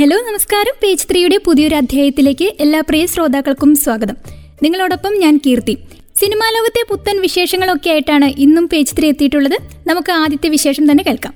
Hello 0.00 0.16
നമസ്കാരം. 0.16 0.74
Page 0.82 1.06
ത്രീയുടെ 1.10 1.38
പുതിയൊരു 1.44 1.74
അധ്യായത്തിലേക്ക് 1.74 2.52
എല്ലാ 2.60 2.80
പ്രിയ 2.80 3.06
ശ്രോതാക്കൾക്കും 3.06 3.74
സ്വാഗതം. 3.74 4.16
നിങ്ങളോടൊപ്പം 4.62 5.18
ഞാൻ 5.18 5.40
കീർത്തി. 5.46 5.78
സിനിമാ 6.16 6.50
ലോകത്തെ 6.50 6.82
പുത്തൻ 6.90 7.20
വിശേഷങ്ങളൊക്കെ 7.20 7.90
ആയിട്ടാണ് 7.90 8.24
ഇന്നും 8.24 8.68
പേജ് 8.68 8.92
ത്രീ 8.98 9.08
എത്തിയിട്ടുള്ളത്. 9.08 9.56
നമുക്ക് 9.86 10.12
ആദ്യത്തെ 10.12 10.48
വിശേഷം 10.48 10.90
തന്നെ 10.90 11.04
കേൾക്കാം. 11.06 11.34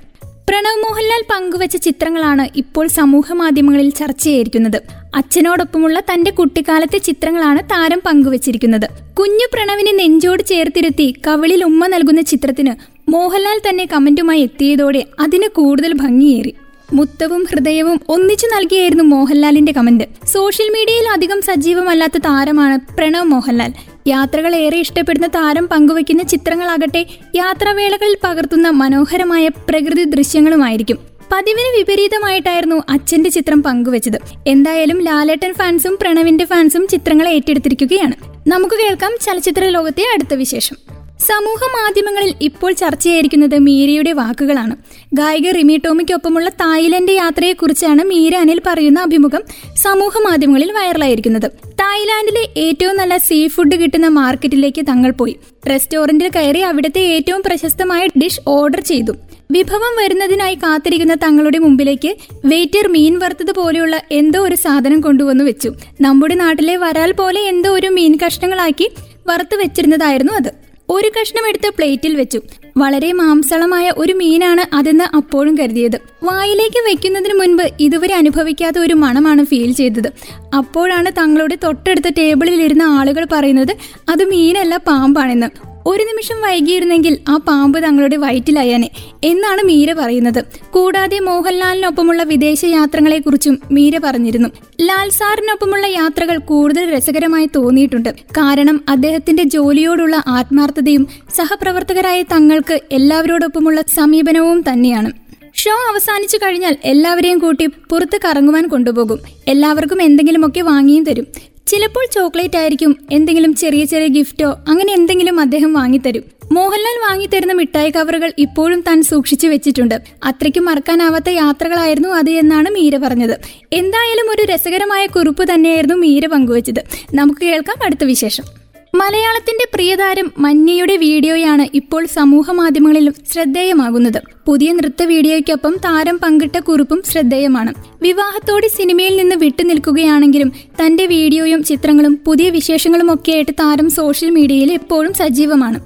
പ്രണവ് 0.51 0.83
മോഹൻലാൽ 0.83 1.23
പങ്കുവച്ച 1.31 1.77
ചിത്രങ്ങളാണ് 1.77 2.49
ഇപ്പോൾ 2.57 2.87
സമൂഹ 2.87 3.33
മാധ്യമങ്ങളിൽ 3.33 3.91
ചർച്ചയായിരിക്കുന്നത്. 3.91 4.83
അച്ഛനോടൊപ്പമുള്ള 5.15 6.01
തന്റെ 6.01 6.31
കുട്ടിക്കാലത്തെ 6.31 6.99
ചിത്രങ്ങളാണ് 6.99 7.63
താരം 7.65 8.03
പങ്കുവച്ചിരിക്കുന്നത്. 8.07 8.91
കുഞ്ഞു 9.19 9.47
പ്രണവിനെ 9.55 9.93
നെഞ്ചോട് 9.93 10.43
ചേർത്തിരുത്തി 10.43 11.15
കവിളിൽ 11.27 11.65
ഉമ്മ 11.65 11.87
നൽകുന്ന 11.87 12.21
ചിത്രത്തിന് 12.21 12.96
മോഹൻലാൽ 13.09 13.61
തന്നെ 13.69 13.85
കമന്റുമായി 13.93 14.41
എത്തിയതോടെ 14.41 15.05
അതിന് 15.21 15.49
കൂടുതൽ 15.49 15.93
ഭംഗിയേറി. 15.93 16.55
മുത്തവും 16.93 17.47
ഹൃദയവും 17.51 18.01
ഒന്നിച്ചു 18.09 18.47
നൽകിയായിരുന്നു 18.47 19.05
മോഹൻലാലിന്റെ 19.05 19.73
കമന്റ്. 19.73 20.05
സോഷ്യൽ 20.27 20.67
മീഡിയയിൽ 20.67 21.09
അധികം 21.13 21.43
സജീവമല്ലാത്ത 21.43 22.19
താരമാണ് 22.19 22.97
പ്രണവ് 22.97 23.25
മോഹൻലാൽ. 23.25 23.73
യാത്രകൾ 24.07 24.57
ഏറെ 24.57 24.77
ഇഷ്ടപ്പെടുന്ന 24.77 25.27
താരം 25.27 25.69
പങ്കുവയ്ക്കുന്ന 25.69 26.23
ചിത്രങ്ങളാകട്ടെ 26.23 27.07
യാത്രാവേളകളിൽ 27.35 28.17
പകർത്തുന്ന 28.25 28.69
മനോഹരമായ 28.69 29.49
പ്രകൃതി 29.49 30.05
ദൃശ്യങ്ങളുമായിരിക്കും. 30.05 30.99
പതിവിന് 31.33 31.79
വിപരീതമായിട്ടായിരുന്നു 31.79 32.83
അച്ഛന്റെ 32.89 33.31
ചിത്രം 33.31 33.63
പങ്കുവച്ചത്. 33.63 34.19
എന്തായാലും 34.47 35.03
ലാലേട്ടൻ 35.03 35.55
ഫാൻസും 35.55 35.99
പ്രണവിന്റെ 36.01 36.45
ഫാൻസും 36.45 36.87
ചിത്രങ്ങളെ 36.87 37.31
ഏറ്റെടുത്തിരിക്കുകയാണ്. 37.31 38.15
നമുക്ക് 38.49 38.75
കേൾക്കാം 38.75 39.13
ചലച്ചിത്ര 39.25 39.65
ലോകത്തെ 39.65 40.03
അടുത്ത 40.15 40.35
വിശേഷം. 40.35 40.96
സമൂഹ 41.21 41.61
മാധ്യമങ്ങളിൽ 41.77 42.35
ഇപ്പോൾ 42.41 42.73
ചർച്ചയായിരിക്കുന്നത് 42.73 43.59
മീരയുടെ 43.59 44.13
വാക്കുകളാണ്. 44.13 44.77
ഗായിക 45.15 45.51
റിമി 45.51 45.77
ടോമിക്കൊപ്പമുള്ള 45.77 46.49
തായ്ലൻഡ് 46.49 47.13
യാത്രയെക്കുറിച്ചാണ് 47.13 48.03
മീര 48.05 48.35
അനിൽ 48.35 48.61
പറയുന്ന 48.67 49.01
അഭിമുഖം 49.01 49.43
സമൂഹ 49.77 50.19
മാധ്യമങ്ങളിൽ 50.19 50.73
വൈറലായിരിക്കുന്നത്. 50.73 51.51
തായ്ലാന്റിലെ 51.81 52.49
ഏറ്റവും 52.57 52.97
നല്ല 52.97 53.17
സീ 53.17 53.47
ഫുഡ് 53.47 53.77
കിട്ടുന്ന 53.77 54.09
മാർക്കറ്റിലേക്ക് 54.09 54.83
തങ്ങൾ 54.89 55.11
പോയി. 55.11 55.37
റെസ്റ്റോറന്റിൽ 55.71 56.29
കയറി 56.29 56.59
അവിടുത്തെ 56.59 57.01
ഏറ്റവും 57.01 57.43
പ്രശസ്തമായ 57.43 58.07
ഡിഷ് 58.07 58.41
ഓർഡർ 58.47 58.81
ചെയ്തു. 58.81 59.15
വിഭവം 59.51 60.03
വരുന്നതിനായി 60.03 60.55
കാത്തിരിക്കുന്ന 60.55 61.15
തങ്ങളുടെ 61.15 61.59
മുമ്പിലേക്ക് 61.59 62.17
വെയിറ്റർ 62.45 62.89
മീൻ 62.89 63.19
വറുത്തത് 63.19 63.51
പോലെയുള്ള 63.51 64.01
എന്തോ 64.11 64.41
ഒരു 64.41 64.55
സാധനം 64.55 65.01
കൊണ്ടുവന്നു 65.01 65.45
വെച്ചു. 65.45 65.73
നമ്മുടെ 66.01 66.35
നാട്ടിലെ 66.35 66.77
വരാൽ 66.77 67.13
പോലെ 67.13 67.41
എന്തോ 67.41 67.71
ഒരു 67.71 67.87
മീൻ 67.87 68.19
കഷ്ണങ്ങളാക്കി 68.27 68.89
വറുത്തു 69.27 69.57
വെച്ചിരുന്നതായിരുന്നു 69.57 70.33
അത്. 70.33 70.66
ഒരു 70.91 71.09
കഷ്ണം 71.09 71.49
എടുത്ത് 71.49 71.69
പ്ലേറ്റിൽ 71.69 72.17
വെച്ചു. 72.17 72.41
വളരെ 72.77 73.13
മാംസളമായ 73.13 73.93
ഒരു 73.97 74.13
മീനാണ് 74.13 74.77
അതെന്ന് 74.77 75.17
അപ്പോഴും 75.17 75.59
കരുതിയത്. 75.59 75.97
വായിലേക്ക് 76.23 76.81
വെക്കുന്നതിന് 76.89 77.35
മുൻപ് 77.41 77.63
ഇതുവരെ 77.81 78.15
അനുഭവിക്കാത്ത 78.15 78.79
ഒരു 78.79 78.95
മണമാണ് 78.95 79.45
ഫീൽ 79.45 79.73
ചെയ്തത്. 79.73 80.11
അപ്പോഴാണ് 80.55 81.11
തങ്ങളുടെ 81.19 81.59
തൊട്ടടുത്ത 81.65 82.09
ടേബിളിൽ 82.19 82.63
ഇരുന്ന 82.63 82.83
ആളുകൾ 82.83 83.27
പറയുന്നത് 83.33 83.77
അത് 84.09 84.25
മീനല്ല 84.25 84.77
പാമ്പാണെന്ന്. 84.77 85.76
ഒരു 85.89 86.03
നിമിഷം 86.03 86.41
വൈകിയിരുന്നെങ്കിൽ 86.41 87.19
ആ 87.29 87.37
പാമ്പ് 87.37 87.83
തങ്ങളുടെ 87.85 88.17
വയറ്റിലയനെ 88.17 88.91
എന്നാണ് 89.25 89.63
മീര 89.63 89.93
പറയുന്നത്. 89.93 90.45
കൂടാതെ 90.71 91.19
മോഹൻലാലിനൊപ്പമുള്ള 91.19 92.23
വിദേശ 92.23 92.65
യാത്രകളെക്കുറിച്ചും 92.65 93.59
മീര 93.73 93.99
പറഞ്ഞിരുന്നു. 93.99 94.49
ലാൽ 94.81 95.11
സാറിനൊപ്പമുള്ള 95.11 95.87
യാത്രകൾ 95.87 96.39
കൂടുതൽ 96.39 96.97
രസകരമായി 96.97 97.49
തോന്നിയിട്ടുണ്ട്. 97.57 98.09
കാരണം 98.09 98.81
അദ്ദേഹത്തിന്റെ 98.89 99.43
ജോലിയോടുള്ള 99.43 100.23
ആത്മാർത്ഥതയും 100.27 101.09
സഹപ്രവർത്തകരായ 101.37 102.23
തങ്ങൾക്ക് 102.23 102.81
എല്ലാവരോടൊപ്പമുള്ള 102.93 103.83
സമീപനവും 103.97 104.65
തന്നെയാണ്. 104.73 105.13
ഷോ 105.55 105.75
അവസാനിച്ചു 105.91 106.37
കഴിഞ്ഞാൽ 106.37 106.77
എല്ലാവരെയും 106.85 107.39
കൂട്ടി 107.39 107.67
പുറത്ത് 107.91 108.21
കറങ്ങുവാൻ 108.25 108.69
കൊണ്ടുപോകും. 108.69 109.21
എല്ലാവർക്കും 109.49 110.03
എന്തെങ്കിലുമൊക്കെ 110.03 110.61
വാങ്ങിയും 110.61 111.05
തരും. 111.05 111.27
ചിലപ്പോൾ 111.67 112.05
ചോക്ലേറ്റ് 112.15 112.59
ആയിരിക്കും 112.59 112.97
എന്തെങ്കിലും 113.13 113.55
ചെറിയ 113.55 113.85
ചെറിയ 113.85 114.07
ഗിഫ്റ്റോ 114.07 114.57
അങ്ങനെ 114.69 114.93
എന്തെങ്കിലും 114.93 115.41
അദ്ദേഹം 115.41 115.73
വാങ്ങിത്തരും. 115.73 116.25
മോഹൻലാൽ 116.53 117.11
വാങ്ങിത്തരുന്ന 117.11 117.53
മിഠായി 117.53 117.91
കവറുകൾ 117.91 118.33
ഇപ്പോഴും 118.39 118.81
താൻ 118.81 119.03
സൂക്ഷിച്ചു 119.03 119.47
വെച്ചിട്ടുണ്ട്. 119.47 119.95
അത്രയ്ക്കും 120.25 120.65
മറക്കാനാവാത്ത 120.65 121.29
യാത്രകളായിരുന്നു 121.29 122.09
അത് 122.09 122.31
എന്നാണ് 122.31 122.71
മീര 122.71 122.97
പറഞ്ഞത്. 122.97 123.41
എന്തായാലും 123.73 124.31
ഒരു 124.31 124.43
രസകരമായ 124.53 125.07
കുറിപ്പ് 125.07 125.55
തന്നെയായിരുന്നു 125.55 125.95
മീര 125.95 126.27
പങ്കുവച്ചത്. 126.27 126.83
നമുക്ക് 127.15 127.41
കേൾക്കാം 127.41 127.85
അടുത്ത 127.85 128.05
വിശേഷം. 128.05 128.56
മലയാളത്തിന്റെ 129.01 129.65
പ്രിയതാരം 129.75 130.27
മഞ്ഞയുടെ 130.45 130.95
വീഡിയോയാണ് 131.05 131.65
ഇപ്പോൾ 131.79 132.03
സമൂഹ 132.17 132.51
മാധ്യമങ്ങളിലും 132.59 133.15
ശ്രദ്ധേയമാകുന്നത്. 133.33 134.19
പുതിയ 134.47 134.69
നൃത്ത 134.79 135.03
വീഡിയോയ്ക്കൊപ്പം 135.13 135.75
താരം 135.87 136.17
പങ്കിട്ട 136.23 136.57
കുറിപ്പും 136.69 137.01
ശ്രദ്ധേയമാണ്. 137.11 137.73
വിവാഹത്തോടെ 138.07 138.69
സിനിമയിൽ 138.79 139.15
നിന്ന് 139.21 139.37
വിട്ടുനിൽക്കുകയാണെങ്കിലും 139.45 140.51
തന്റെ 140.81 141.07
വീഡിയോയും 141.15 141.63
ചിത്രങ്ങളും 141.71 142.15
പുതിയ 142.27 142.51
വിശേഷങ്ങളും 142.59 143.11
ഒക്കെയായിട്ട് 143.15 143.55
താരം 143.63 143.89
സോഷ്യൽ 143.99 144.31
മീഡിയയിൽ 144.39 144.73
എപ്പോഴും 144.81 145.15
സജീവമാണ്. 145.23 145.81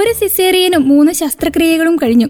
ഒരു 0.00 0.12
സിസേറിയനും 0.20 0.82
മൂന്ന് 0.88 1.12
ശസ്ത്രക്രിയകളും 1.12 1.96
കഴിഞ്ഞു. 2.02 2.28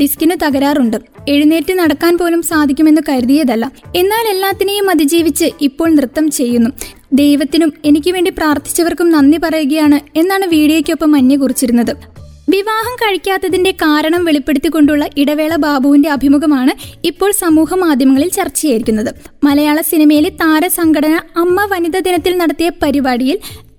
ഡിസ്കിന് 0.00 0.36
തകരാറുണ്ട്. 0.42 0.98
എഴുന്നേറ്റ് 1.28 1.72
നടക്കാൻ 1.78 2.12
പോലും 2.18 2.42
സാധിക്കുമെന്ന് 2.50 3.02
കരുതിയതല്ല. 3.08 3.64
എന്നാൽ 4.00 4.26
എല്ലാത്തിനെയും 4.34 4.86
അതിജീവിച്ച് 4.90 5.48
ഇപ്പോൾ 5.68 5.88
നൃത്തം 5.98 6.26
ചെയ്യുന്നു. 6.30 6.70
ദൈവത്തിനും 7.20 7.70
എനിക്ക് 7.88 8.10
വേണ്ടി 8.14 8.30
പ്രാർത്ഥിച്ചവർക്കും 8.38 9.08
നന്ദി 9.14 9.38
പറയുകയാണ് 9.44 9.98
എന്നാണ് 10.20 10.46
വീഡിയോയ്ക്കൊപ്പം 10.54 11.10
മഞ്ഞ 11.14 11.34
കുറിച്ചിരുന്നത്. 11.40 11.92
വിവാഹം 12.52 12.94
കഴിക്കാത്തതിന്റെ 13.00 13.72
കാരണം 13.82 14.22
വെളിപ്പെടുത്തിക്കൊണ്ടുള്ള 14.28 15.04
ഇടവേള 15.22 15.52
ബാബുവിന്റെ 15.64 16.08
അഭിമുഖമാണ് 16.14 16.72
ഇപ്പോൾ 17.10 17.30
സമൂഹ 17.42 17.74
മാധ്യമങ്ങളിൽ 17.82 18.30
ചർച്ചയായിരിക്കുന്നത്. 18.38 19.10
മലയാള 19.46 19.78
സിനിമയിലെ 19.90 20.30
താരസംഘടന 20.42 21.14
അമ്മ 21.44 21.66
വനിതാ 21.74 22.02
ദിനത്തിൽ 22.08 22.34
നടത്തിയ 22.42 22.70
പരിപാടിയിൽ 22.82 23.38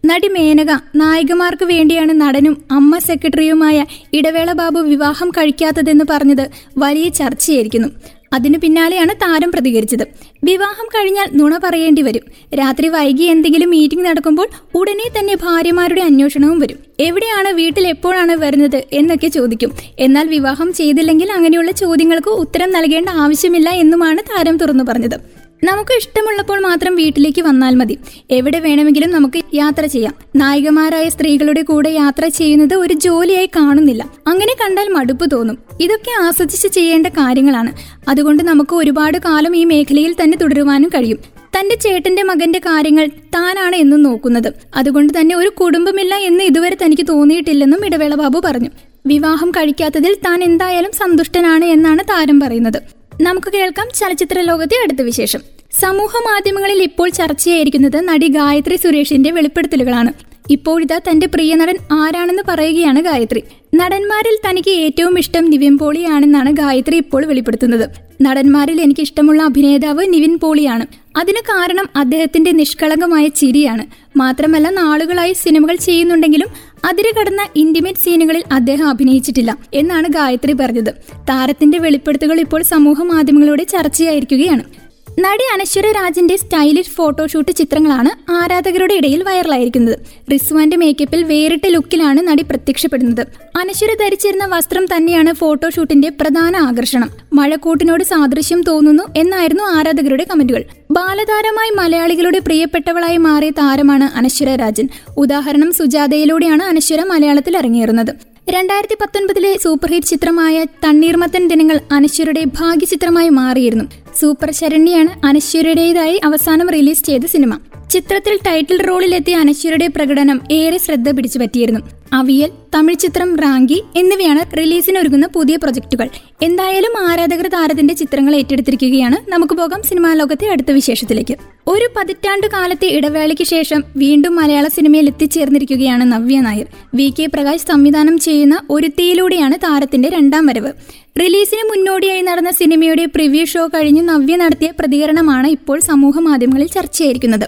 നടി 0.10 0.30
മേനക 0.36 0.72
നായികമാർക്ക് 1.02 1.66
വേണ്ടിയാണ് 1.74 2.14
നടനും 2.22 2.56
അമ്മ 2.78 2.98
സെക്രട്ടറിയുമായ 3.10 3.78
ഇടവേള 4.18 4.52
ബാബു 4.62 4.80
വിവാഹം 4.90 5.30
കഴിക്കാത്തതെന്ന് 5.38 6.06
പറഞ്ഞത് 6.10 6.46
വലിയ 6.84 7.08
ചർച്ചയായിരിക്കുന്നു. 7.20 7.90
അതിനു 8.34 8.58
പിന്നാലെയാണ് 8.64 9.14
താരം 9.24 9.52
പ്രതികരിച്ചത്. 9.52 10.06
വിവാഹം 10.44 10.88
കഴിഞ്ഞാൽ 10.96 11.28
നുണ 11.34 11.54
പറയേണ്ടി 11.64 12.02
വരും. 12.02 12.26
രാത്രി 12.60 12.88
വൈകി 12.88 13.24
എന്തെങ്കിലും 13.24 13.70
മീറ്റിംഗ് 13.70 14.06
നടക്കുമ്പോൾ 14.06 14.48
ഉടനെ 14.80 15.08
തന്നെ 15.18 15.36
ഭാര്യമാരുടെ 15.44 16.02
അന്വേഷണവും 16.02 16.60
വരും. 16.60 16.80
എവിടെയാണ് 17.00 17.50
വീട്ടിൽ 17.60 17.88
എപ്പോഴാണ് 17.88 18.36
വരുന്നത് 18.44 18.80
എന്നൊക്കെ 18.94 19.28
ചോദിക്കും. 19.28 19.72
എന്നാൽ 20.00 20.28
വിവാഹം 20.28 20.74
ചെയ്തില്ലെങ്കിൽ 20.74 21.32
അങ്ങനെയുള്ള 21.32 21.72
ചോദ്യങ്ങൾക്ക് 21.84 22.30
ഉത്തരം 22.44 22.72
നൽകേണ്ട 22.72 23.10
ആവശ്യമില്ല 23.10 23.70
എന്നുമാണ് 23.84 24.22
താരം 24.32 24.58
തുറന്നു 24.58 24.84
പറഞ്ഞത്. 24.84 25.18
നമുക്ക് 25.64 25.92
ഇഷ്ടമുള്ളപ്പോൾ 25.98 26.60
മാത്രം 26.60 26.96
വീട്ടിലേക്ക് 26.96 27.42
വന്നാൽ 27.42 27.76
മതി. 27.76 27.98
എവിടെ 28.32 28.60
വേണമെങ്കിലും 28.60 29.12
നമുക്ക് 29.12 29.42
യാത്ര 29.56 29.86
ചെയ്യാം. 29.86 30.16
നായികമാരായ 30.36 31.10
സ്ത്രീകളുടെ 31.10 31.62
കൂടെ 31.62 31.90
യാത്ര 31.90 32.28
ചെയ്യുന്നത് 32.28 32.74
ഒരു 32.74 32.94
ജോലിയായി 32.94 33.46
കാണുന്നില്ല. 33.46 34.10
അങ്ങനെ 34.28 34.54
കണ്ടാൽ 34.54 34.88
മടുപ്പ് 34.88 35.32
തോന്നും. 35.32 35.58
ഇതൊക്കെ 35.82 36.12
ആസ്വദിച്ച് 36.22 36.68
ചെയ്യേണ്ട 36.68 37.08
കാര്യങ്ങളാണ്. 37.08 37.72
അതുകൊണ്ട് 38.10 38.44
നമുക്ക് 38.44 38.76
ഒരുപാട് 38.76 39.18
കാലം 39.18 39.56
ഈ 39.56 39.66
മേഖലയിൽ 39.66 40.14
തന്നെ 40.14 40.38
തുടരുവാനും 40.42 40.90
കഴിയും. 40.90 41.18
തന്റെ 41.60 41.76
ചേട്ടന്റെ 41.76 42.24
മകന്റെ 42.24 42.60
കാര്യങ്ങൾ 42.60 43.08
താനാണ് 43.08 43.76
എന്നും 43.76 44.04
നോക്കുന്നത്. 44.04 44.54
അതുകൊണ്ട് 44.76 45.14
തന്നെ 45.20 45.36
ഒരു 45.36 45.50
കുടുംബമില്ല 45.50 46.16
എന്ന് 46.16 46.44
ഇതുവരെ 46.44 46.78
തനിക്ക് 46.86 47.06
തോന്നിയിട്ടില്ലെന്നും 47.10 47.86
ഇടവേള 47.86 48.16
ബാബു 48.16 48.42
പറഞ്ഞു. 48.46 48.70
വിവാഹം 49.06 49.52
കഴിക്കാത്തതിൽ 49.52 50.14
താൻ 50.26 50.44
എന്തായാലും 50.44 50.92
സന്തുഷ്ടനാണ് 50.92 51.66
എന്നാണ് 51.66 52.04
താരം 52.04 52.40
പറയുന്നത്. 52.40 52.82
നമുക്ക് 53.22 53.54
കേൾക്കാം 53.54 53.88
ചലച്ചിത്ര 54.00 54.40
ലോകത്തെ 54.42 54.76
അടുത്ത 54.84 55.02
വിശേഷം. 55.02 55.53
സമൂഹ 55.80 56.12
മാധ്യമങ്ങളിൽ 56.30 56.84
ഇപ്പോൾ 56.84 57.10
ചർച്ചയായിരിക്കുന്നത് 57.10 58.10
നടി 58.10 58.28
ഗായത്രി 58.28 58.76
സുരേഷിന്റെ 58.76 59.32
വെളിപ്പെടുത്തലുകളാണ്. 59.32 60.12
ഇപ്പോഴിതാ 60.52 61.00
തന്റെ 61.10 61.28
പ്രിയ 61.28 61.56
നടൻ 61.56 61.78
ആരാണെന്ന് 61.92 62.44
പറയുകയാണ് 62.48 63.00
ഗായത്രി. 63.00 63.44
നടന്മാരിൽ 63.76 64.50
തനിക്ക് 64.50 64.70
ഏറ്റവും 64.70 65.20
ഇഷ്ടം 65.20 65.46
നിവിൻ 65.46 65.78
പോളിയാണെന്നാണ് 65.78 66.52
ഗായത്രി 66.52 66.98
ഇപ്പോൾ 66.98 67.26
വെളിപ്പെടുത്തുന്നത്. 67.26 67.90
നടന്മാരിൽ 68.22 68.82
എനിക്ക് 68.82 69.02
ഇഷ്ടമുള്ള 69.02 69.44
അഭിനേതാവ് 69.44 70.04
നിവിൻ 70.14 70.40
പോളിയാണ്. 70.40 70.86
അതിന് 71.18 71.42
കാരണം 71.42 71.90
അദ്ദേഹത്തിന്റെ 71.96 72.52
നിഷ്കളങ്കമായ 72.52 73.28
ചിരിയാണ്. 73.28 73.86
മാത്രമല്ല 74.18 74.70
നാളുകളായി 74.70 75.34
സിനിമകൾ 75.34 75.76
ചെയ്യുന്നുണ്ടെങ്കിലും 75.76 76.48
അതിര് 76.86 77.20
കടന്ന 77.20 77.48
ഇന്റിമേറ്റ് 77.56 78.00
സീനുകളിൽ 78.00 78.44
അദ്ദേഹം 78.52 78.88
അഭിനയിച്ചിട്ടില്ല 78.90 79.58
എന്നാണ് 79.74 80.08
ഗായത്രി 80.08 80.54
പറഞ്ഞത്. 80.54 80.94
താരത്തിന്റെ 81.30 81.78
വെളിപ്പെടുത്തുകൾ 81.78 82.40
ഇപ്പോൾ 82.40 82.62
സമൂഹ 82.64 83.02
മാധ്യമങ്ങളുടെ 83.04 83.64
ചർച്ചയായിരിക്കുകയാണ്. 83.64 84.83
നടി 85.20 85.44
അനശ്വര 85.54 85.92
രാജന്റെ 85.92 86.36
സ്റ്റൈലിഷ് 86.36 86.90
ഫോട്ടോഷൂട്ട് 86.90 87.52
ചിത്രങ്ങളാണ് 87.52 88.32
ആരാധകരുടെ 88.32 88.94
ഇടയിൽ 88.94 89.24
വൈറലായിരിക്കുന്നത്. 89.24 90.00
റിസ്വാന്റെ 90.32 90.78
മേക്കപ്പിൽ 90.78 91.24
വേറിട്ട 91.24 91.68
ലുക്കിലാണ് 91.68 92.28
നടി 92.28 92.44
പ്രത്യക്ഷപ്പെടുന്നത്. 92.44 93.22
അനശ്വര 93.60 93.94
ധരിച്ചിരുന്ന 93.94 94.46
വസ്ത്രം 94.46 94.86
തന്നെയാണ് 94.86 95.34
ഫോട്ടോഷൂട്ടിന്റെ 95.34 96.10
പ്രധാന 96.10 96.58
ആകർഷണം. 96.58 97.10
മഴക്കൂട്ടിനോട് 97.34 98.04
സാദൃശ്യം 98.04 98.62
തോന്നുന്നു 98.68 99.04
എന്നായിരുന്നു 99.16 99.64
ആരാധകരുടെ 99.64 100.26
കമന്റുകൾ. 100.32 100.64
ബാലതാരമായി 100.92 101.70
മലയാളികളുടെ 101.70 102.40
പ്രിയപ്പെട്ടവളായി 102.40 103.18
മാറിയ 103.18 103.50
താരമാണ് 103.50 104.18
അനശ്വര 104.18 104.56
രാജൻ. 104.56 104.90
ഉദാഹരണം 105.18 105.74
സുജാതയിലൂടെയാണ് 105.74 106.64
അനശ്വര 106.64 107.04
മലയാളത്തിൽ 107.04 107.58
ഇറങ്ങിയിരുന്നത് 107.58 108.33
രണ്ടായിരത്തി 108.48 108.96
പത്തൊൻപതിലെ 109.02 109.58
സൂപ്പർ 109.64 109.90
ഹിറ്റ് 109.92 110.08
ചിത്രമായ 110.08 110.66
തണ്ണീർമത്തൻ 110.86 111.48
ദിനങ്ങൾ 111.48 111.80
അനശ്വരുടെ 111.92 112.44
ഭാഗ്യചിത്രമായി 112.44 113.30
മാറിയിരുന്നു. 113.30 113.86
സൂപ്പർ 114.20 114.52
ശരണ്യാണ് 114.52 115.26
അനശ്വരുടേതായി 115.26 116.22
അവസാനം 116.24 116.70
റിലീസ് 116.70 117.04
ചെയ്ത 117.04 117.26
സിനിമ. 117.26 117.54
ചിത്രത്തിൽ 117.92 118.40
ടൈറ്റിൽ 118.48 118.88
റോളിലെത്തിയ 118.88 119.36
അനശ്വരുടെ 119.36 119.88
പ്രകടനം 119.88 120.42
ഏറെ 120.52 120.78
ശ്രദ്ധ 120.78 121.10
പിടിച്ചു 121.12 121.40
പറ്റിയിരുന്നു 121.40 121.82
അവിയൽ 122.14 122.50
തമിഴ് 122.76 122.98
ചിത്രം 122.98 123.38
റാങ്കി 123.38 123.84
എന്നിവയാണ് 123.96 124.58
റിലീസിനൊരുങ്ങുന്ന 124.58 125.28
പുതിയ 125.28 125.56
പ്രൊജക്ടുകൾ. 125.56 126.10
എന്തായാലും 126.42 127.10
ആരാധകർ 127.10 127.48
താരത്തിന്റെ 127.48 127.94
ചിത്രങ്ങൾ 127.94 128.36
ഏറ്റെടുത്തിരിക്കുകയാണ്. 128.36 129.32
നമുക്ക് 129.32 129.54
പോകാം 129.54 129.84
സിനിമാ 129.84 130.14
ലോകത്തെ 130.14 130.48
അടുത്ത 130.48 130.72
വിശേഷത്തിലേക്ക്. 130.72 131.36
ഒരു 131.68 131.90
പതിറ്റാണ്ട് 131.98 132.48
കാലത്തെ 132.48 132.88
ഇടവേളയ്ക്ക് 132.88 133.44
ശേഷം 133.44 133.84
വീണ്ടും 133.98 134.36
മലയാള 134.36 134.68
സിനിമയിൽ 134.68 135.08
എത്തിച്ചേർന്നിരിക്കുകയാണ് 135.08 136.12
നവ്യ 136.12 136.40
നായർ. 136.40 136.66
വി. 136.96 137.14
കെ. 137.20 137.26
പ്രകാശ് 137.26 137.68
സംവിധാനം 137.72 138.20
ചെയ്യുന്ന 138.20 138.60
ഒരുത്തിയിലൂടെയാണ് 138.70 139.56
താരത്തിന്റെ 139.56 140.10
രണ്ടാം 140.10 140.46
വരവ്. 140.46 140.72
റിലീസിന് 141.20 141.70
മുന്നോടിയായി 141.70 142.22
നടന്ന 142.22 142.52
സിനിമയുടെ 142.52 143.06
പ്രിവ്യൂ 143.06 143.46
ഷോ 143.46 143.68
കഴിഞ്ഞ് 143.68 144.02
നവ്യ 144.10 144.36
നടത്തിയ 144.36 144.72
പ്രതികരണമാണ് 144.80 145.48
ഇപ്പോൾ 145.48 145.80
സമൂഹ 145.80 146.20
മാധ്യമങ്ങളിൽ 146.20 146.68
ചർച്ചയായിരിക്കുന്നത്. 146.68 147.48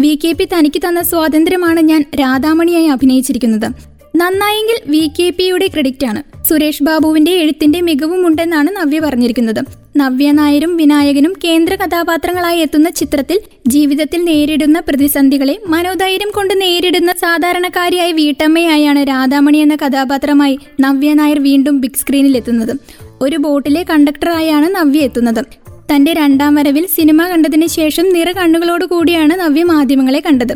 വി 0.00 0.18
കെ 0.24 0.32
പി 0.32 0.44
തനിക്ക് 0.44 0.80
തന്ന 0.88 1.02
സ്വാതന്ത്ര്യമാണ് 1.02 1.80
ഞാൻ 1.80 2.04
രാധാമണിയായി 2.20 2.86
അഭിനയിച്ചിരിക്കുന്നത്. 2.86 3.66
നന്നായെങ്കിൽ 4.16 4.90
വി 4.90 5.10
കെ 5.18 5.30
പിയുടെ 5.30 5.66
ക്രെഡിറ്റ് 5.66 6.06
ആണ്. 6.06 6.22
സുരേഷ് 6.44 6.82
ബാബുവിന്റെ 6.82 7.30
എഴുത്തിന്റെ 7.30 7.80
മികവും 7.80 8.26
ഉണ്ടെന്നാണ് 8.26 8.68
നവ്യ 8.68 9.00
പറഞ്ഞിരിക്കുന്നത്. 9.00 9.64
നവ്യ 9.96 10.30
നായരും 10.30 10.76
വിനായകനും 10.76 11.32
കേന്ദ്ര 11.44 11.74
കഥാപാത്രങ്ങളായി 11.74 12.58
എത്തുന്ന 12.58 12.90
ചിത്രത്തിൽ 12.90 13.40
ജീവിതത്തിൽ 13.66 14.24
നേരിടുന്ന 14.24 14.80
പ്രതിസന്ധികളെ 14.80 15.58
മനോധൈര്യം 15.66 16.30
കൊണ്ട് 16.34 16.60
നേരിടുന്ന 16.60 17.12
സാധാരണക്കാരിയായ 17.12 18.12
വീട്ടമ്മയായാണ് 18.12 19.08
രാധാമണി 19.08 19.58
എന്ന 19.58 19.76
കഥാപാത്രമായി 19.76 20.58
നവ്യ 20.80 21.14
നായർ 21.14 21.38
വീണ്ടും 21.38 21.80
ബിഗ് 21.80 21.96
സ്ക്രീനിൽ 21.96 22.36
എത്തുന്നത്. 22.36 22.76
ഒരു 23.20 23.36
ബോട്ടിലെ 23.36 23.82
കണ്ടക്ടറായാണ് 23.90 24.76
നവ്യ 24.76 25.00
എത്തുന്നത്. 25.00 25.67
തന്റെ 25.90 26.12
രണ്ടാം 26.12 26.54
വരവിൽ 26.54 26.86
സിനിമ 26.96 27.28
കണ്ടതിന് 27.28 27.66
ശേഷം 27.66 28.06
നിറ 28.12 28.32
കണ്ണുകളോട് 28.32 28.84
കൂടിയാണ് 28.84 29.34
നവ്യ 29.40 29.62
മാധ്യമങ്ങളെ 29.62 30.20
കണ്ടത്. 30.26 30.54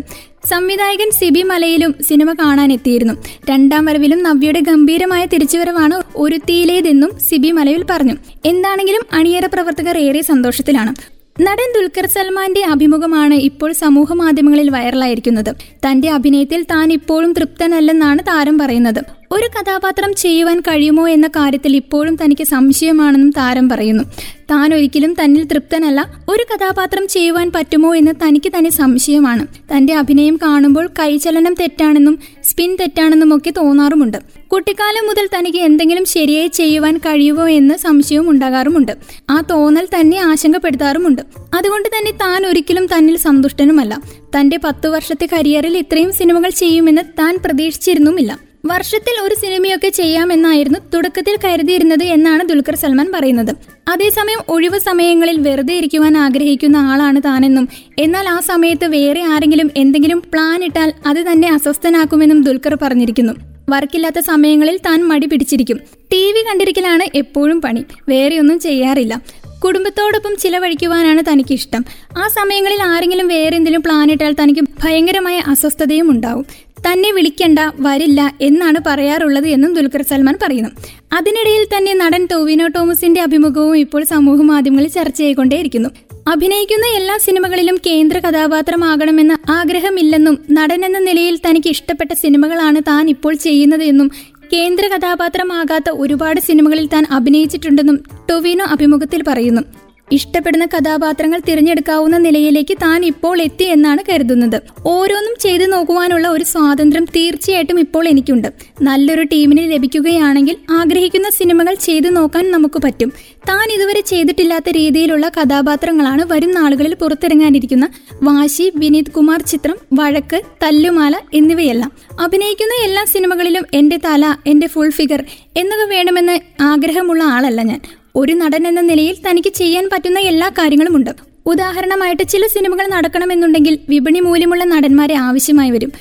സംവിധായകൻ 0.50 1.10
സിബി 1.18 1.42
മലയിലും 1.42 1.94
സിനിമ 2.08 2.32
കാണാനെത്തിയിരുന്നു. 2.32 3.14
രണ്ടാം 3.50 3.84
വരവിലും 3.84 4.22
നവ്യയുടെ 4.22 4.60
ഗംഭീരമായ 4.60 5.26
തിരിച്ചുവരവാണ് 5.26 5.96
ഒരുത്തിയിലേതെന്നും 6.16 7.12
സിബി 7.28 7.50
മലയിൽ 7.50 7.84
പറഞ്ഞു. 7.90 8.16
എന്താണെങ്കിലും 8.44 9.04
അണിയറ 9.12 9.46
പ്രവർത്തകർ 9.46 9.98
ഏറെ 9.98 10.20
സന്തോഷത്തിലാണ്. 10.20 10.94
നടൻ 11.42 11.68
ദുൽഖർ 11.76 12.06
സൽമാന്റെ 12.06 12.62
അഭിമുഖമാണ് 12.72 13.34
ഇപ്പോൾ 13.34 13.72
സമൂഹ 13.72 14.12
മാധ്യമങ്ങളിൽ 14.12 14.70
വൈറലായിരിക്കുന്നത്. 14.70 15.50
തന്റെ 15.86 16.08
അഭിനയത്തിൽ 16.08 16.62
താൻ 16.70 16.92
ഇപ്പോഴും 16.92 17.32
തൃപ്തനല്ലെന്നാണ് 17.32 18.22
താരം 18.28 18.58
പറയുന്നത്. 18.58 19.00
ഒരു 19.32 19.46
കഥാപാത്രം 19.46 20.14
ചെയ്യുവാൻ 20.14 20.60
കഴിയുമോ 20.60 21.08
എന്ന 21.08 21.26
കാര്യത്തിൽ 21.26 21.76
ഇപ്പോഴും 21.76 22.16
തനിക്ക് 22.24 22.44
സംശയമാണെന്നും 22.44 23.30
താരം 23.30 23.68
പറയുന്നു. 23.68 24.04
താൻ 24.50 24.74
ഒരിക്കലും 24.74 25.14
തന്നിൽ 25.24 25.44
തൃപ്തനല്ല. 25.44 26.12
ഒരു 26.28 26.44
കഥാപാത്രം 26.54 27.08
ചെയ്യുവാൻ 27.08 27.52
പറ്റുമോ 27.54 27.94
എന്ന് 27.94 28.12
തനിക്ക് 28.22 28.52
തന്നെ 28.58 28.70
സംശയമാണ്. 28.70 29.46
തന്റെ 29.46 29.94
അഭിനയം 29.94 30.36
കാണുമ്പോൾ 30.42 30.86
കൈചലനം 30.98 31.54
തെറ്റാണെന്നും 31.54 32.18
സ്പിൻ 32.44 32.76
തെറ്റാണെന്നും 32.80 33.36
ഒക്കെ 33.36 33.50
തോന്നാറുമുണ്ട്. 33.50 34.18
കുട്ടിക്കാലം 34.52 35.06
മുതൽ 35.06 35.28
തനിക്ക് 35.38 35.58
എന്തെങ്കിലും 35.58 36.04
ശരിയായി 36.04 36.48
ചെയ്യുവാൻ 36.48 36.98
കഴിയുമോ 36.98 37.48
എന്ന് 37.48 37.74
സംശയവും 37.74 38.30
ഉണ്ടാകാറുമുണ്ട്. 38.30 38.92
ആ 39.30 39.42
തോന്നൽ 39.50 39.88
തന്നെ 40.00 40.18
ആശങ്കപ്പെടുത്താറുമുണ്ട്. 40.18 41.22
അതുകൊണ്ട് 41.56 41.88
തന്നെ 41.88 42.10
താൻ 42.10 42.46
ഒരിക്കലും 42.46 42.86
തന്നിൽ 42.86 43.16
സന്തുഷ്ടനുമല്ല. 43.16 44.02
തന്റെ 44.38 44.58
പത്തു 44.64 44.88
വർഷത്തെ 44.88 45.28
കരിയറിൽ 45.32 45.78
ഇത്രയും 45.78 46.12
സിനിമകൾ 46.12 46.50
ചെയ്യുമെന്ന് 46.50 47.02
താൻ 47.18 47.38
പ്രതീക്ഷിച്ചിരുന്നുമില്ല. 47.44 48.51
വർഷത്തിൽ 48.64 49.14
ഒരു 49.22 49.34
സിനിമയൊക്കെ 49.34 49.88
ചെയ്യാമെന്നായിരുന്നു 49.88 50.78
തുടക്കത്തിൽ 50.94 51.38
കരുതിയിരുന്നത് 51.44 52.04
എന്നാണ് 52.04 52.48
ദുൽഖർ 52.48 52.74
സൽമാൻ 52.74 53.12
പറയുന്നത്. 53.14 53.56
അതേസമയം 53.88 54.40
ഒഴിവു 54.48 54.78
സമയങ്ങളിൽ 54.78 55.38
വെറുതെ 55.40 55.74
ഇരിക്കുവാൻ 55.74 56.18
ആഗ്രഹിക്കുന്ന 56.18 56.76
ആളാണ് 56.76 57.20
താനെന്നും 57.24 57.68
എന്നാൽ 57.98 58.28
ആ 58.28 58.40
സമയത്ത് 58.40 58.84
വേറെ 58.84 59.22
ആരെങ്കിലും 59.22 59.70
എന്തെങ്കിലും 59.76 60.22
പ്ലാൻ 60.32 60.64
ഇട്ടാൽ 60.64 60.92
അത് 61.06 61.32
തന്നെ 61.32 61.48
അസ്വസ്ഥനാക്കുമെന്നും 61.52 62.40
ദുൽഖർ 62.42 62.78
പറഞ്ഞിരിക്കുന്നു. 62.82 63.32
വർക്കില്ലാത്ത 63.70 64.20
സമയങ്ങളിൽ 64.20 64.76
താൻ 64.76 65.04
മടി 65.04 65.26
പിടിച്ചിരിക്കും. 65.26 65.80
ടി 66.12 66.32
വി 66.32 66.40
കണ്ടിരിക്കലാണ് 66.48 67.04
എപ്പോഴും 67.14 67.60
പണി. 67.60 67.84
വേറെയൊന്നും 68.08 68.60
ചെയ്യാറില്ല. 68.60 69.20
കുടുംബത്തോടൊപ്പം 69.64 70.36
ചിലവഴിക്കുവാനാണ് 70.36 71.22
തനിക്ക് 71.32 71.52
ഇഷ്ടം 71.52 71.84
ആ 72.18 72.28
സമയങ്ങളിൽ 72.28 72.82
ആരെങ്കിലും 72.82 73.28
വേറെ 73.28 73.56
എന്തെങ്കിലും 73.56 73.82
പ്ലാൻ 73.82 74.10
ഇട്ടാൽ 74.12 74.32
തനിക്ക് 74.42 74.60
ഭയങ്കരമായ 74.84 75.36
അസ്വസ്ഥതയും 75.46 76.10
ഉണ്ടാവും. 76.10 76.46
തന്നെ 76.86 77.10
വിളിക്കണ്ട 77.12 77.58
വരില്ല 77.80 78.20
എന്നാണ് 78.40 78.78
പറയാറുള്ളത് 78.86 79.46
എന്നും 79.46 79.74
ദുൽഖർ 79.74 80.02
സൽമാൻ 80.02 80.38
പറയുന്നു. 80.42 80.70
അതിനിടയിൽ 81.12 81.64
തന്നെ 81.64 81.94
നടൻ 81.94 82.28
ടോവിനോ 82.30 82.68
തോമസിന്റെ 82.76 83.20
അഭിമുഖവും 83.20 83.76
ഇപ്പോൾ 83.76 84.04
സമൂഹ 84.04 84.42
മാധ്യമങ്ങളിൽ 84.42 84.88
ചർച്ച 84.88 85.18
ചെയ്തുകൊണ്ടേയിരിക്കുന്നു 85.18 85.88
അഭിനയിക്കുന്ന 86.28 86.86
എല്ലാ 86.86 87.16
സിനിമകളിലും 87.16 87.76
കേന്ദ്ര 87.86 88.18
കഥാപാത്രമാകണമെന്ന 88.18 89.38
ആഗ്രഹമില്ലെന്നും 89.48 90.38
നടൻ 90.50 90.84
എന്ന 90.84 90.98
നിലയിൽ 90.98 91.38
തനിക്ക് 91.46 91.68
ഇഷ്ടപ്പെട്ട 91.68 92.12
സിനിമകളാണ് 92.12 92.80
താൻ 92.88 93.10
ഇപ്പോൾ 93.10 93.34
ചെയ്യുന്നതെന്നും 93.34 94.10
കേന്ദ്ര 94.52 94.86
കഥാപാത്രമാകാത്ത 94.88 95.90
ഒരുപാട് 95.90 96.40
സിനിമകളിൽ 96.40 96.86
താൻ 96.86 97.06
അഭിനയിച്ചിട്ടുണ്ടെന്നും 97.10 98.04
ടൊവിനോ 98.30 98.64
അഭിമുഖത്തിൽ 98.64 99.22
പറയുന്നു. 99.28 99.81
ഇഷ്ടപ്പെടുന്ന 100.16 100.66
കഥാപാത്രങ്ങൾ 100.66 101.40
തിരഞ്ഞെടുക്കാവുന്ന 101.48 102.16
നിലയിലേക്ക് 102.18 102.74
താൻ 102.82 103.04
ഇപ്പോൾ 103.04 103.42
എത്തി 103.42 103.66
എന്നാണ് 103.74 104.02
കരുതുന്നത്. 104.08 104.56
ഓരോന്നും 104.86 105.34
ചെയ്തു 105.44 105.64
നോക്കുവാനുള്ള 105.64 106.28
ഒരു 106.28 106.44
സ്വാതന്ത്ര്യം 106.44 107.04
തീർച്ചയായിട്ടും 107.16 107.80
ഇപ്പോൾ 107.80 108.08
എനിക്കുണ്ട്. 108.08 108.48
നല്ലൊരു 108.82 109.22
ടീമിന് 109.22 109.64
ലഭിക്കുകയാണെങ്കിൽ 109.72 110.56
ആഗ്രഹിക്കുന്ന 110.70 111.30
സിനിമകൾ 111.30 111.74
ചെയ്തു 111.74 112.08
നോക്കാൻ 112.08 112.50
നമുക്ക് 112.50 112.80
പറ്റും. 112.84 113.12
താൻ 113.48 113.66
ഇതുവരെ 113.76 114.00
ചെയ്തിട്ടില്ലാത്ത 114.00 114.68
രീതിയിലുള്ള 114.70 115.28
കഥാപാത്രങ്ങളാണ് 115.28 116.22
വരും 116.32 116.52
നാളുകളിൽ 116.54 116.94
പുറത്തിറങ്ങാനിരിക്കുന്ന 116.94 117.88
വാശി 118.22 118.72
വിനീത് 118.76 119.10
കുമാർ 119.10 119.42
ചിത്രം 119.42 119.78
വഴക്ക് 119.92 120.40
തല്ലുമാല 120.62 121.14
എന്നിവയെല്ലാം. 121.34 121.92
അഭിനയിക്കുന്ന 122.20 122.74
എല്ലാ 122.84 123.04
സിനിമകളിലും 123.14 123.64
എന്റെ 123.74 123.98
തല 124.04 124.34
എന്റെ 124.46 124.66
ഫുൾ 124.66 124.90
ഫിഗർ 124.90 125.22
എന്നൊക്കെ 125.56 125.88
വേണമെന്ന് 125.96 126.38
ആഗ്രഹമുള്ള 126.62 127.22
ആളല്ല 127.36 127.62
ഞാൻ. 127.62 127.82
ഒരു 128.16 128.32
നടൻ 128.32 128.68
എന്ന 128.68 128.80
നിലയിൽ 128.80 129.16
തനിക്ക് 129.30 129.48
ചെയ്യാൻ 129.48 129.88
പറ്റുന്ന 129.92 130.18
എല്ലാ 130.18 130.48
കാര്യങ്ങളുമുണ്ട്. 130.48 131.10
ഉദാഹരണമായിട്ട് 131.46 132.22
ചില 132.28 132.46
സിനിമകൾ 132.46 132.86
നടക്കണമെന്നുണ്ടെങ്കിൽ 132.86 133.78
വിപണി 133.88 134.20
മൂല്യമുള്ള 134.20 134.64
നടന്മാരെ 134.64 135.14
ആവശ്യമായി 135.14 135.70
വരും. 135.70 135.92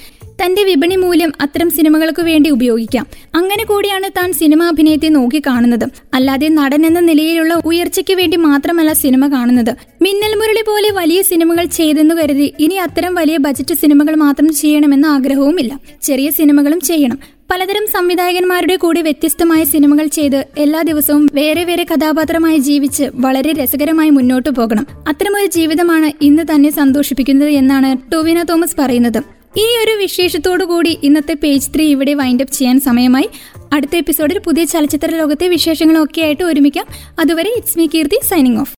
തന്റെ 0.44 0.64
വിപണി 0.64 0.96
മൂല്യം 0.96 1.32
അത്തരം 1.42 1.70
സിനിമകൾക്ക് 1.70 2.22
വേണ്ടി 2.22 2.50
ഉപയോഗിക്കാം. 2.50 3.06
അങ്ങനെ 3.36 3.64
കൂടിയാണ് 3.66 4.10
താൻ 4.18 4.34
സിനിമ 4.34 4.64
അഭിനയത്തെ 4.64 5.08
നോക്കി 5.08 5.42
കാണുന്നത്. 5.48 5.86
അല്ലാതെ 6.14 6.48
നടൻ 6.48 6.86
എന്ന 6.86 7.00
നിലയിലുള്ള 7.00 7.62
ഉയർച്ചയ്ക്ക് 7.66 8.14
വേണ്ടി 8.14 8.38
മാത്രമല്ല 8.38 8.94
സിനിമ 8.94 9.28
കാണുന്നത്. 9.28 9.76
മിന്നൽ 10.02 10.36
മുരളി 10.36 10.62
പോലെ 10.62 10.92
വലിയ 10.92 11.22
സിനിമകൾ 11.22 11.66
ചെയ്തെന്ന് 11.66 12.16
കരുതി 12.16 12.54
ഇനി 12.60 12.76
അത്തരം 12.76 13.16
വലിയ 13.16 13.38
ബജറ്റ് 13.38 13.76
സിനിമകൾ 13.76 14.16
മാത്രം 14.16 14.54
ചെയ്യണമെന്ന 14.54 15.06
ആഗ്രഹവുമില്ല. 15.06 15.80
ചെറിയ 16.02 16.30
സിനിമകളും 16.32 16.80
ചെയ്യണം. 16.80 17.20
പലതരം 17.52 17.86
സംവിധായകന്മാരുടെ 17.94 18.76
കൂടി 18.76 19.02
വ്യത്യസ്തമായ 19.02 19.64
സിനിമകൾ 19.64 20.08
ചെയ്ത് 20.08 20.46
എല്ലാ 20.58 20.82
ദിവസവും 20.82 21.30
വേറെ 21.34 21.64
വേറെ 21.64 21.84
കഥാപാത്രമായി 21.84 22.58
ജീവിച്ച് 22.58 23.10
വളരെ 23.14 23.54
രസകരമായി 23.54 24.10
മുന്നോട്ടു 24.10 24.50
പോകണം. 24.50 24.88
അത്തരമൊരു 25.08 25.46
ജീവിതമാണ് 25.46 26.12
ഇന്ന് 26.24 26.44
തന്നെ 26.44 26.72
സന്തോഷിപ്പിക്കുന്നത് 26.72 27.50
എന്നാണ് 27.50 28.12
ടോവിന 28.14 28.44
തോമസ് 28.44 28.76
പറയുന്നത്. 28.80 29.22
ഈ 29.58 29.66
ഒരു 29.84 29.92
വിശേഷത്തോടു 29.92 30.64
കൂടി 30.64 30.98
ഇന്നത്തെ 31.04 31.34
പേജ് 31.34 31.70
ത്രീ 31.76 31.86
ഇവിടെ 31.86 32.14
വൈൻഡപ്പ് 32.14 32.54
ചെയ്യാൻ 32.54 32.80
സമയമായി. 32.80 33.30
അടുത്ത 33.74 33.96
എപ്പിസോഡിൽ 33.96 34.40
പുതിയ 34.40 34.64
ചലച്ചിത്ര 34.64 35.16
ലോകത്തെ 35.16 35.48
വിശേഷങ്ങളൊക്കെ 35.48 36.22
ആയിട്ട് 36.22 36.44
ഒരുമിക്കാം. 36.44 36.86
അതുവരെ 37.20 37.50
it's 37.58 37.80
me 37.80 37.88
Keerthi 37.88 38.20
signing 38.30 38.58
off 38.58 38.70